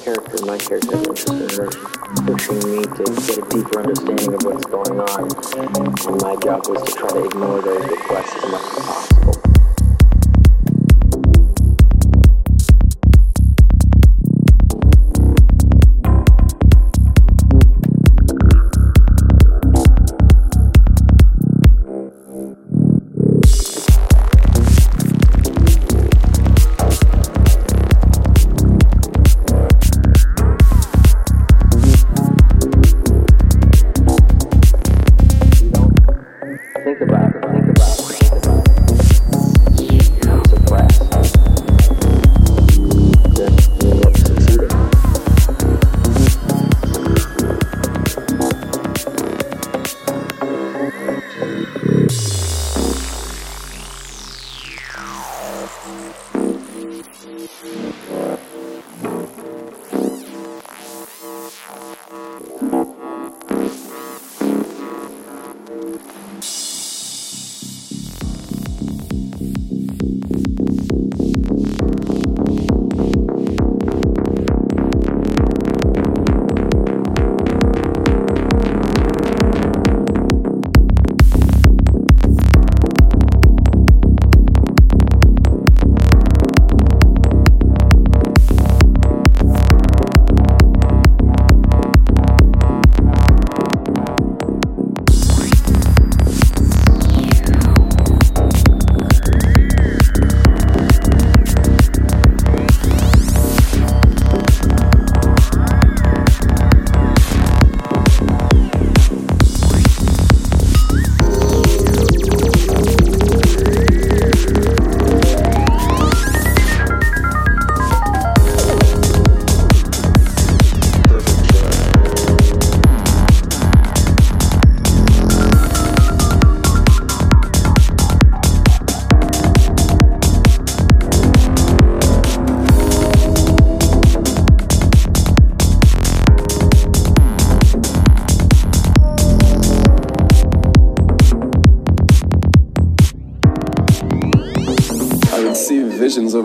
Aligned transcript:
character, 0.00 0.46
my 0.46 0.56
character 0.56 0.96
interested 0.96 1.60
in 1.60 2.26
pushing 2.26 2.58
me 2.70 2.82
to 2.84 3.04
get 3.26 3.38
a 3.38 3.44
deeper 3.50 3.80
understanding 3.80 4.34
of 4.34 4.42
what's 4.44 4.66
going 4.66 4.98
on. 4.98 5.28
And 5.58 6.22
my 6.22 6.36
job 6.36 6.66
was 6.68 6.82
to 6.84 6.92
try 6.94 7.10
to 7.10 7.24
ignore 7.24 7.60
those 7.60 7.84
requests 7.84 8.34
as 8.36 8.50
much 8.50 8.62
as 8.62 8.86
possible. 8.86 9.29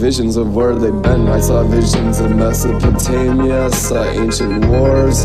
where 0.00 0.76
they've 0.76 1.02
been. 1.02 1.26
I 1.26 1.40
saw 1.40 1.64
visions 1.64 2.20
of 2.20 2.30
Mesopotamia, 2.30 3.68
saw 3.70 4.04
ancient 4.04 4.64
wars. 4.66 5.24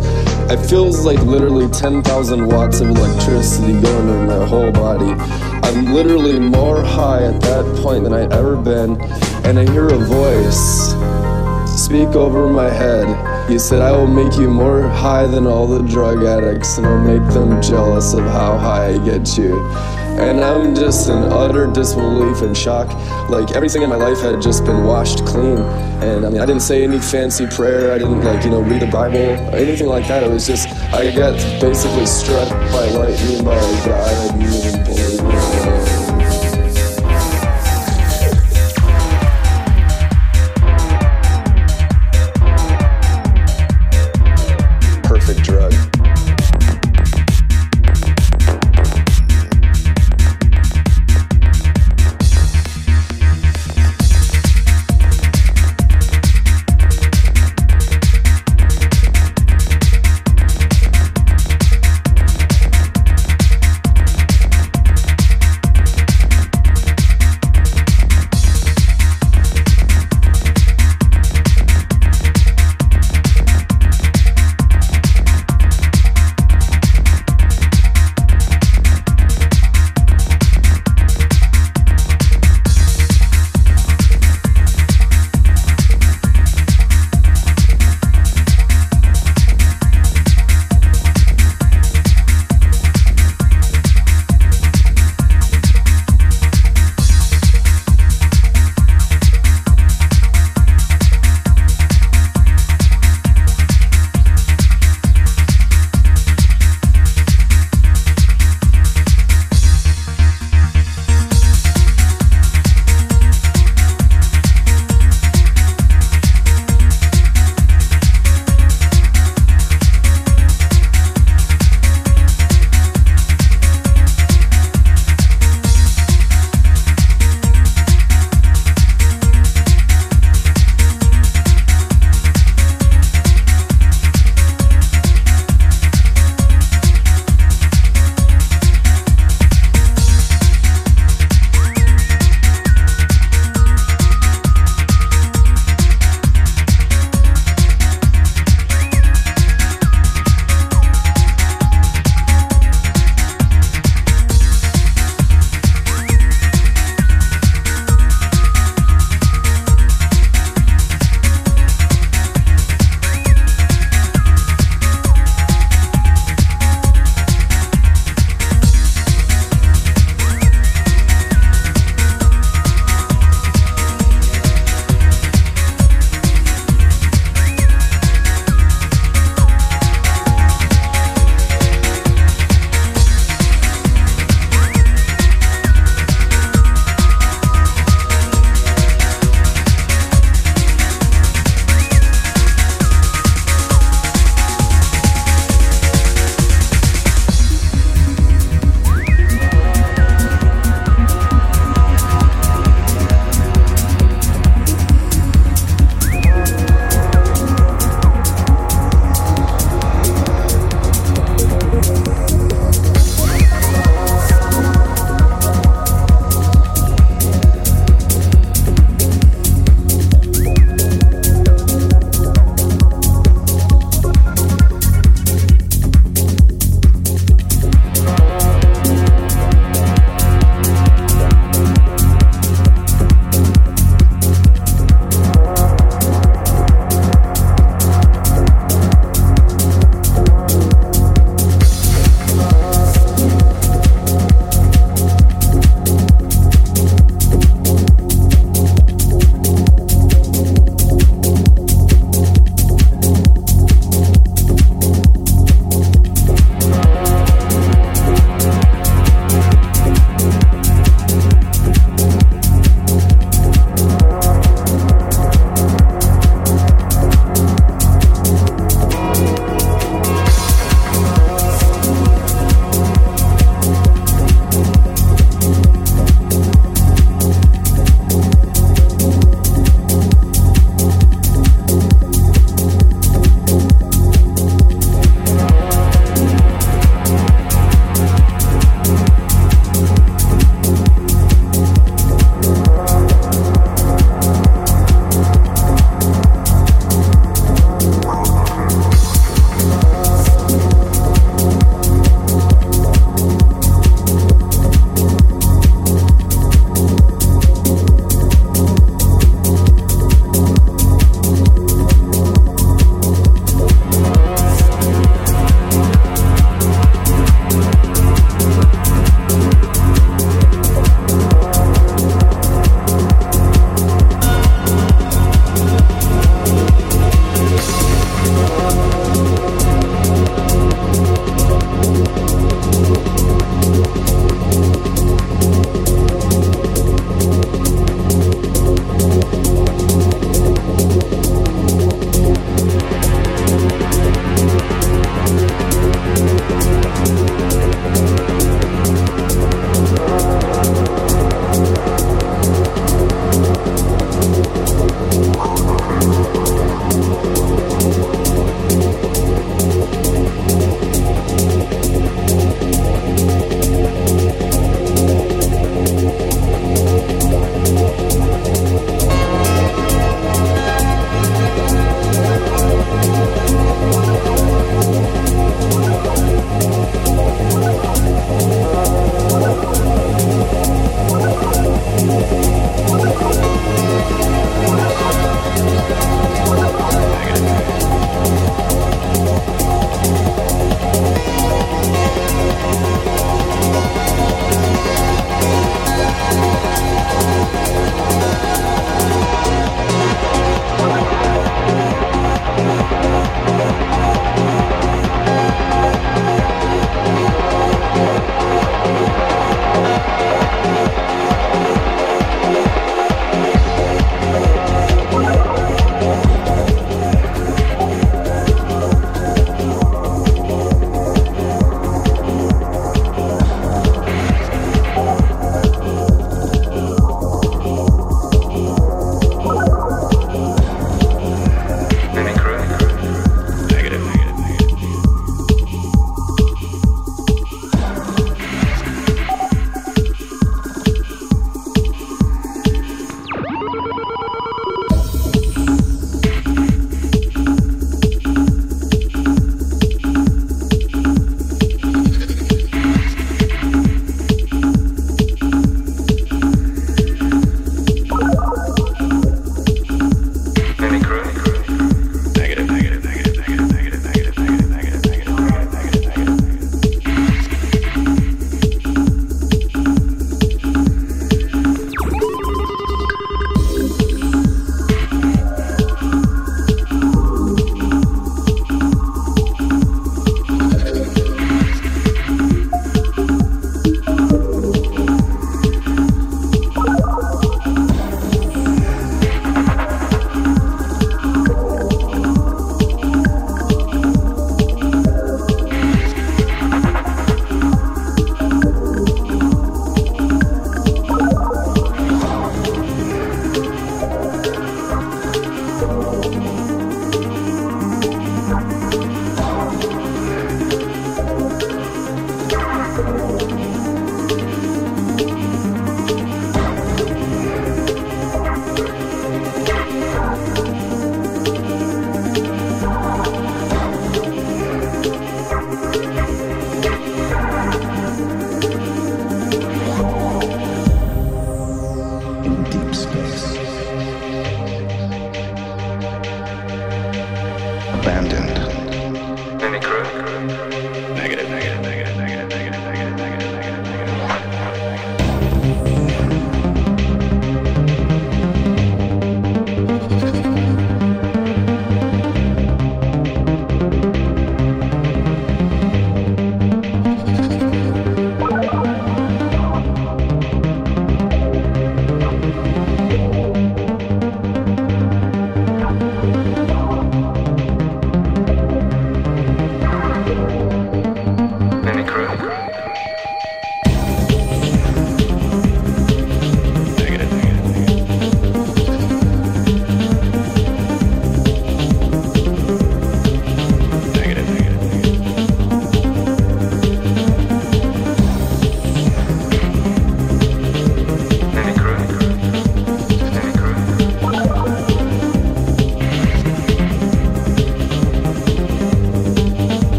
It 0.49 0.57
feels 0.67 1.05
like 1.05 1.19
literally 1.19 1.67
10,000 1.69 2.47
watts 2.47 2.81
of 2.81 2.89
electricity 2.89 3.73
going 3.73 3.83
through 3.83 4.25
my 4.25 4.45
whole 4.47 4.71
body. 4.71 5.11
I'm 5.63 5.93
literally 5.93 6.39
more 6.39 6.83
high 6.83 7.23
at 7.23 7.39
that 7.41 7.81
point 7.83 8.03
than 8.03 8.13
I'd 8.13 8.33
ever 8.33 8.55
been, 8.55 8.99
and 9.45 9.59
I 9.59 9.71
hear 9.71 9.87
a 9.87 9.97
voice 9.97 10.93
speak 11.79 12.15
over 12.15 12.47
my 12.47 12.69
head. 12.69 13.49
He 13.49 13.59
said, 13.59 13.81
I 13.81 13.91
will 13.91 14.07
make 14.07 14.37
you 14.37 14.49
more 14.49 14.81
high 14.87 15.27
than 15.27 15.45
all 15.45 15.67
the 15.67 15.87
drug 15.87 16.23
addicts, 16.23 16.77
and 16.77 16.87
I'll 16.87 16.97
make 16.97 17.33
them 17.33 17.61
jealous 17.61 18.13
of 18.13 18.23
how 18.23 18.57
high 18.57 18.95
I 18.95 18.97
get 19.05 19.37
you. 19.37 19.53
And 20.19 20.43
I'm 20.43 20.75
just 20.75 21.09
in 21.09 21.17
utter 21.17 21.67
disbelief 21.67 22.41
and 22.41 22.55
shock. 22.55 22.87
Like 23.29 23.51
everything 23.55 23.81
in 23.81 23.89
my 23.89 23.95
life 23.95 24.19
had 24.19 24.41
just 24.41 24.63
been 24.65 24.83
washed 24.83 25.25
clean. 25.25 25.57
And 26.03 26.25
I 26.25 26.29
mean, 26.29 26.41
I 26.41 26.45
didn't 26.45 26.61
say 26.61 26.83
any 26.83 26.99
fancy 26.99 27.47
prayer. 27.47 27.93
I 27.93 27.97
didn't 27.97 28.23
like, 28.23 28.43
you 28.43 28.51
know, 28.51 28.61
read 28.61 28.81
the 28.81 28.87
Bible 28.87 29.17
or 29.17 29.57
anything 29.57 29.87
like 29.87 30.07
that. 30.07 30.23
It 30.23 30.29
was 30.29 30.45
just, 30.45 30.67
I 30.93 31.11
got 31.15 31.33
basically 31.59 32.05
struck 32.05 32.49
by 32.49 32.87
lightning 32.89 33.43
by 33.43 33.59
God 33.85 35.02